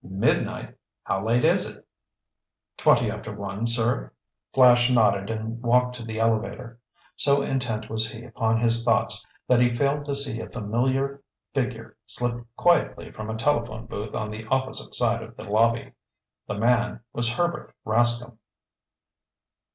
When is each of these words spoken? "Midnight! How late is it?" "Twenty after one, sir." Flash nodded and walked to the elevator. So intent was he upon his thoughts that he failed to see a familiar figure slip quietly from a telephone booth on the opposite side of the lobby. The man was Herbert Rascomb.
"Midnight! 0.03 0.75
How 1.03 1.23
late 1.23 1.45
is 1.45 1.75
it?" 1.75 1.85
"Twenty 2.75 3.11
after 3.11 3.31
one, 3.35 3.67
sir." 3.67 4.11
Flash 4.51 4.89
nodded 4.89 5.29
and 5.29 5.61
walked 5.61 5.95
to 5.97 6.03
the 6.03 6.17
elevator. 6.17 6.79
So 7.15 7.43
intent 7.43 7.87
was 7.87 8.09
he 8.09 8.23
upon 8.23 8.59
his 8.59 8.83
thoughts 8.83 9.23
that 9.47 9.61
he 9.61 9.71
failed 9.71 10.05
to 10.05 10.15
see 10.15 10.39
a 10.41 10.49
familiar 10.49 11.21
figure 11.53 11.95
slip 12.07 12.43
quietly 12.55 13.11
from 13.11 13.29
a 13.29 13.35
telephone 13.37 13.85
booth 13.85 14.15
on 14.15 14.31
the 14.31 14.47
opposite 14.47 14.95
side 14.95 15.21
of 15.21 15.37
the 15.37 15.43
lobby. 15.43 15.91
The 16.47 16.55
man 16.55 17.01
was 17.13 17.33
Herbert 17.33 17.75
Rascomb. 17.85 18.39